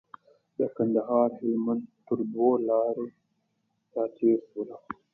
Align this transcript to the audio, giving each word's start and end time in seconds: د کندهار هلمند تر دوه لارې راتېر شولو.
د 0.57 0.59
کندهار 0.75 1.29
هلمند 1.41 1.83
تر 2.07 2.19
دوه 2.33 2.53
لارې 2.69 3.07
راتېر 3.95 4.37
شولو. 4.49 4.77